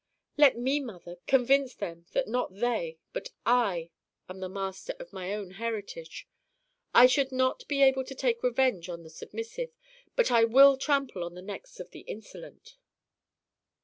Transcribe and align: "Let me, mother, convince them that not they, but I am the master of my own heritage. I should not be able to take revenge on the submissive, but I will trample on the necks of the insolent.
"Let 0.35 0.57
me, 0.57 0.79
mother, 0.79 1.19
convince 1.27 1.75
them 1.75 2.07
that 2.13 2.27
not 2.27 2.55
they, 2.55 2.97
but 3.13 3.29
I 3.45 3.91
am 4.27 4.39
the 4.39 4.49
master 4.49 4.93
of 4.97 5.13
my 5.13 5.31
own 5.31 5.51
heritage. 5.51 6.27
I 6.91 7.05
should 7.05 7.31
not 7.31 7.67
be 7.67 7.83
able 7.83 8.03
to 8.05 8.15
take 8.15 8.41
revenge 8.41 8.89
on 8.89 9.03
the 9.03 9.11
submissive, 9.11 9.69
but 10.15 10.31
I 10.31 10.43
will 10.43 10.75
trample 10.75 11.23
on 11.23 11.35
the 11.35 11.43
necks 11.43 11.79
of 11.79 11.91
the 11.91 11.99
insolent. 11.99 12.77